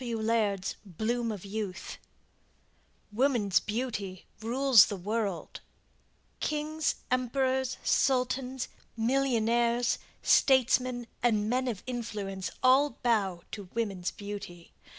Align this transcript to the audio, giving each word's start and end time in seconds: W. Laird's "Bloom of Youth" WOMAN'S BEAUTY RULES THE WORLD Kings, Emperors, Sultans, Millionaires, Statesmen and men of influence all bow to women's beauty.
W. 0.03 0.17
Laird's 0.19 0.77
"Bloom 0.83 1.31
of 1.31 1.45
Youth" 1.45 1.99
WOMAN'S 3.11 3.59
BEAUTY 3.59 4.25
RULES 4.41 4.87
THE 4.87 4.95
WORLD 4.95 5.59
Kings, 6.39 6.95
Emperors, 7.11 7.77
Sultans, 7.83 8.67
Millionaires, 8.97 9.99
Statesmen 10.23 11.05
and 11.21 11.47
men 11.47 11.67
of 11.67 11.83
influence 11.85 12.49
all 12.63 12.97
bow 13.03 13.43
to 13.51 13.69
women's 13.75 14.09
beauty. 14.09 14.73